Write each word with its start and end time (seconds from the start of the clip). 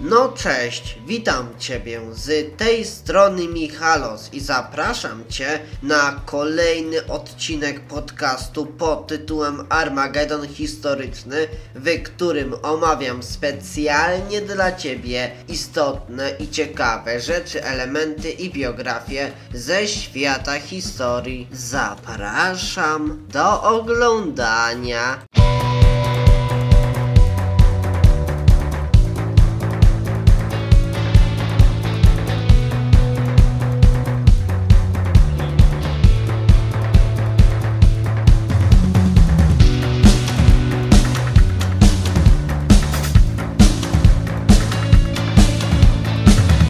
No 0.00 0.28
cześć, 0.28 0.98
witam 1.06 1.48
Ciebie 1.58 2.00
z 2.12 2.56
tej 2.56 2.84
strony 2.84 3.48
Michalos 3.48 4.28
i 4.32 4.40
zapraszam 4.40 5.24
Cię 5.28 5.60
na 5.82 6.20
kolejny 6.26 7.06
odcinek 7.06 7.80
podcastu 7.80 8.66
pod 8.66 9.06
tytułem 9.06 9.66
Armagedon 9.68 10.48
Historyczny, 10.48 11.48
w 11.74 12.02
którym 12.02 12.54
omawiam 12.62 13.22
specjalnie 13.22 14.40
dla 14.40 14.72
Ciebie 14.72 15.30
istotne 15.48 16.30
i 16.38 16.48
ciekawe 16.48 17.20
rzeczy, 17.20 17.64
elementy 17.64 18.30
i 18.30 18.50
biografie 18.50 19.32
ze 19.54 19.88
świata 19.88 20.60
historii. 20.60 21.48
Zapraszam 21.52 23.26
do 23.28 23.62
oglądania. 23.62 25.18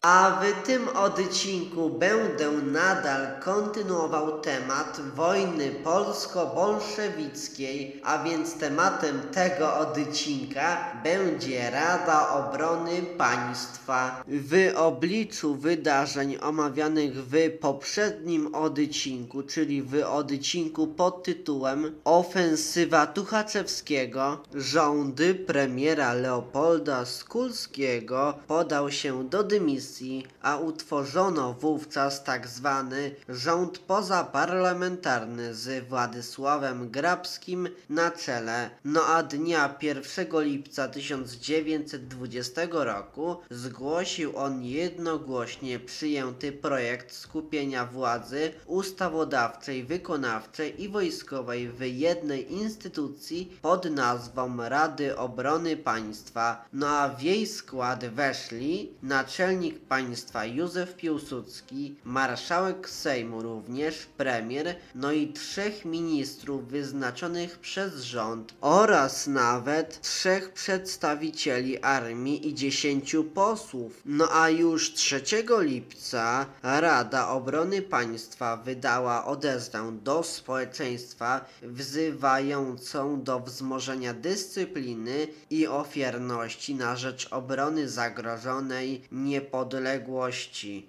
A 0.08 0.40
w 0.40 0.42
tym 0.66 0.88
odcinku 0.88 1.90
będę 1.90 2.52
nadal 2.52 3.26
kontynuował 3.40 4.40
temat 4.40 5.00
wojny 5.14 5.70
polsko-bolszewickiej, 5.70 8.00
a 8.04 8.24
więc 8.24 8.54
tematem 8.54 9.20
tego 9.32 9.76
odcinka 9.76 10.92
będzie 11.04 11.70
Rada 11.70 12.28
Obrony 12.28 13.02
Państwa. 13.02 14.24
W 14.28 14.72
obliczu 14.76 15.54
wydarzeń 15.54 16.36
omawianych 16.42 17.14
w 17.14 17.58
poprzednim 17.60 18.54
odcinku, 18.54 19.42
czyli 19.42 19.82
w 19.82 20.02
odcinku 20.06 20.86
pod 20.86 21.22
tytułem 21.22 22.00
Ofensywa 22.04 23.06
Tuchaczewskiego, 23.06 24.42
rządy 24.54 25.34
premiera 25.34 26.12
Leopolda 26.12 27.04
Skulskiego 27.04 28.34
podał 28.46 28.90
się 28.90 29.28
do 29.28 29.44
dymisji, 29.44 29.95
a 30.42 30.56
utworzono 30.56 31.52
wówczas 31.52 32.24
tak 32.24 32.48
zwany 32.48 33.14
rząd 33.28 33.78
pozaparlamentarny 33.78 35.54
z 35.54 35.88
Władysławem 35.88 36.90
Grabskim 36.90 37.68
na 37.88 38.10
czele. 38.10 38.70
No 38.84 39.02
a 39.06 39.22
dnia 39.22 39.74
1 39.82 40.26
lipca 40.42 40.88
1920 40.88 42.60
roku 42.70 43.36
zgłosił 43.50 44.36
on 44.36 44.62
jednogłośnie 44.62 45.78
przyjęty 45.80 46.52
projekt 46.52 47.12
skupienia 47.14 47.86
władzy 47.86 48.52
ustawodawczej, 48.66 49.84
wykonawczej 49.84 50.82
i 50.82 50.88
wojskowej 50.88 51.68
w 51.68 51.80
jednej 51.80 52.52
instytucji 52.52 53.58
pod 53.62 53.90
nazwą 53.90 54.56
Rady 54.68 55.16
Obrony 55.16 55.76
Państwa. 55.76 56.64
No 56.72 56.88
a 56.88 57.08
w 57.08 57.22
jej 57.22 57.46
skład 57.46 58.04
weszli 58.04 58.92
naczelnik 59.02 59.85
państwa 59.88 60.44
Józef 60.44 60.96
Piłsudski, 60.96 61.96
marszałek 62.04 62.90
Sejmu 62.90 63.42
również, 63.42 64.06
premier, 64.16 64.74
no 64.94 65.12
i 65.12 65.32
trzech 65.32 65.84
ministrów 65.84 66.68
wyznaczonych 66.68 67.58
przez 67.58 68.02
rząd 68.02 68.54
oraz 68.60 69.26
nawet 69.26 70.00
trzech 70.00 70.52
przedstawicieli 70.52 71.82
armii 71.82 72.48
i 72.48 72.54
dziesięciu 72.54 73.24
posłów. 73.24 74.02
No 74.04 74.28
a 74.32 74.50
już 74.50 74.94
3 74.94 75.22
lipca 75.60 76.46
Rada 76.62 77.28
Obrony 77.28 77.82
Państwa 77.82 78.56
wydała 78.56 79.24
odezwę 79.24 79.98
do 80.02 80.22
społeczeństwa 80.22 81.44
wzywającą 81.62 83.22
do 83.22 83.40
wzmożenia 83.40 84.14
dyscypliny 84.14 85.28
i 85.50 85.66
ofiarności 85.66 86.74
na 86.74 86.96
rzecz 86.96 87.28
obrony 87.30 87.88
zagrożonej 87.88 89.02
niepodległości, 89.12 89.75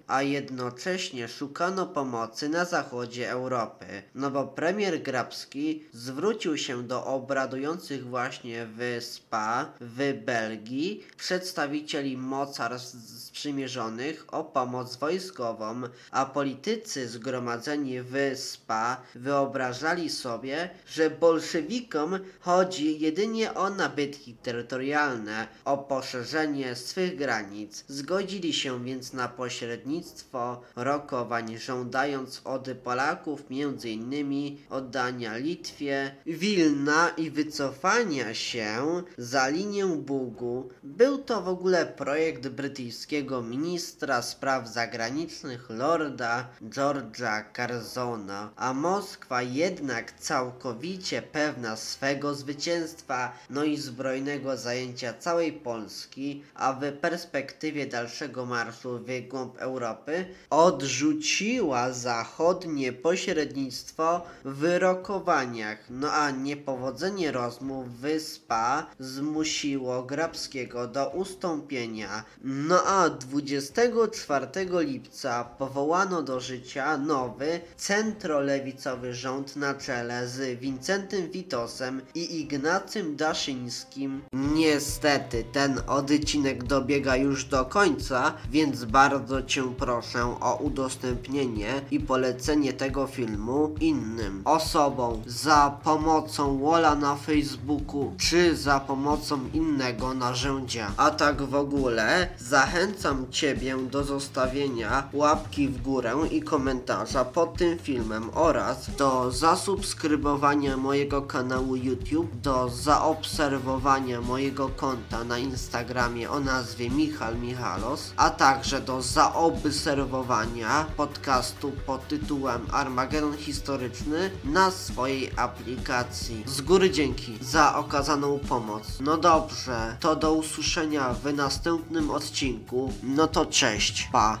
a 0.06 0.22
jednocześnie 0.22 1.28
szukano 1.28 1.86
pomocy 1.86 2.48
na 2.48 2.64
zachodzie 2.64 3.30
Europy. 3.30 3.86
No 4.14 4.30
bo 4.30 4.46
premier 4.46 5.02
Grabski 5.02 5.84
zwrócił 5.92 6.58
się 6.58 6.82
do 6.82 7.04
obradujących 7.06 8.06
właśnie 8.06 8.66
w 8.76 8.98
SPA 9.00 9.72
w 9.80 10.12
Belgii 10.24 11.04
przedstawicieli 11.16 12.16
mocarstw 12.16 12.96
sprzymierzonych 13.38 14.34
o 14.34 14.44
pomoc 14.44 14.96
wojskową, 14.96 15.82
a 16.10 16.26
politycy 16.26 17.08
zgromadzeni 17.08 18.02
w 18.02 18.14
SPA 18.36 19.02
wyobrażali 19.14 20.10
sobie, 20.10 20.70
że 20.86 21.10
bolszewikom 21.10 22.18
chodzi 22.40 23.00
jedynie 23.00 23.54
o 23.54 23.70
nabytki 23.70 24.34
terytorialne, 24.34 25.46
o 25.64 25.78
poszerzenie 25.78 26.76
swych 26.76 27.16
granic. 27.16 27.84
Zgodzili 27.88 28.52
się 28.52 28.77
więc 28.84 29.12
na 29.12 29.28
pośrednictwo 29.28 30.62
rokowań, 30.76 31.58
żądając 31.58 32.40
od 32.44 32.68
Polaków 32.84 33.44
m.in. 33.50 34.56
oddania 34.70 35.36
Litwie, 35.36 36.14
Wilna 36.26 37.08
i 37.16 37.30
wycofania 37.30 38.34
się 38.34 39.02
za 39.18 39.48
linię 39.48 39.86
Bugu. 39.86 40.68
Był 40.82 41.18
to 41.18 41.42
w 41.42 41.48
ogóle 41.48 41.86
projekt 41.86 42.48
brytyjskiego 42.48 43.42
ministra 43.42 44.22
spraw 44.22 44.68
zagranicznych 44.68 45.70
Lorda 45.70 46.48
George'a 46.62 47.44
Carzona, 47.52 48.50
a 48.56 48.72
Moskwa 48.72 49.42
jednak 49.42 50.12
całkowicie 50.12 51.22
pewna 51.22 51.76
swego 51.76 52.34
zwycięstwa, 52.34 53.32
no 53.50 53.64
i 53.64 53.76
zbrojnego 53.76 54.56
zajęcia 54.56 55.12
całej 55.12 55.52
Polski, 55.52 56.42
a 56.54 56.72
w 56.72 56.92
perspektywie 56.92 57.86
dalszego 57.86 58.46
marszu 58.46 58.67
w 58.72 59.28
głąb 59.28 59.56
Europy, 59.58 60.24
odrzuciła 60.50 61.92
zachodnie 61.92 62.92
pośrednictwo 62.92 64.22
w 64.44 64.78
rokowaniach, 64.78 65.78
no 65.90 66.12
a 66.12 66.30
niepowodzenie 66.30 67.32
rozmów 67.32 68.00
w 68.00 68.20
SPA 68.20 68.86
zmusiło 68.98 70.02
Grabskiego 70.02 70.86
do 70.86 71.08
ustąpienia. 71.08 72.24
No 72.44 72.84
a 72.84 73.10
24 73.10 74.46
lipca 74.80 75.44
powołano 75.44 76.22
do 76.22 76.40
życia 76.40 76.98
nowy, 76.98 77.60
centrolewicowy 77.76 79.14
rząd 79.14 79.56
na 79.56 79.74
czele 79.74 80.28
z 80.28 80.60
Wincentym 80.60 81.30
Witosem 81.30 82.02
i 82.14 82.40
Ignacym 82.40 83.16
Daszyńskim. 83.16 84.22
Niestety 84.32 85.44
ten 85.52 85.80
odcinek 85.86 86.64
dobiega 86.64 87.16
już 87.16 87.44
do 87.44 87.64
końca, 87.64 88.34
więc 88.50 88.57
bardzo 88.66 89.42
Cię 89.42 89.62
proszę 89.78 90.36
o 90.40 90.56
udostępnienie 90.56 91.82
i 91.90 92.00
polecenie 92.00 92.72
tego 92.72 93.06
filmu 93.06 93.74
innym 93.80 94.42
osobom 94.44 95.22
za 95.26 95.78
pomocą 95.84 96.58
Wola 96.58 96.94
na 96.94 97.16
Facebooku 97.16 98.12
czy 98.18 98.56
za 98.56 98.80
pomocą 98.80 99.40
innego 99.54 100.14
narzędzia. 100.14 100.92
A 100.96 101.10
tak 101.10 101.42
w 101.42 101.54
ogóle 101.54 102.28
zachęcam 102.38 103.26
Ciebie 103.30 103.76
do 103.90 104.04
zostawienia 104.04 105.08
łapki 105.12 105.68
w 105.68 105.82
górę 105.82 106.14
i 106.30 106.42
komentarza 106.42 107.24
pod 107.24 107.56
tym 107.56 107.78
filmem 107.78 108.30
oraz 108.34 108.90
do 108.96 109.30
zasubskrybowania 109.32 110.76
mojego 110.76 111.22
kanału 111.22 111.76
YouTube, 111.76 112.40
do 112.42 112.68
zaobserwowania 112.68 114.20
mojego 114.20 114.68
konta 114.68 115.24
na 115.24 115.38
Instagramie 115.38 116.30
o 116.30 116.40
nazwie 116.40 116.90
Michal 116.90 117.38
Michalos, 117.38 118.12
a 118.16 118.30
także 118.48 118.80
do 118.80 119.02
zaobserwowania 119.02 120.86
podcastu 120.96 121.72
pod 121.86 122.08
tytułem 122.08 122.66
Armagedon 122.72 123.36
Historyczny 123.36 124.30
na 124.44 124.70
swojej 124.70 125.30
aplikacji. 125.36 126.42
Z 126.46 126.60
góry 126.60 126.90
dzięki 126.90 127.38
za 127.40 127.76
okazaną 127.76 128.38
pomoc. 128.38 128.98
No 129.00 129.16
dobrze, 129.16 129.96
to 130.00 130.16
do 130.16 130.32
usłyszenia 130.32 131.14
w 131.14 131.34
następnym 131.34 132.10
odcinku. 132.10 132.92
No 133.02 133.26
to 133.26 133.46
cześć, 133.46 134.08
pa. 134.12 134.40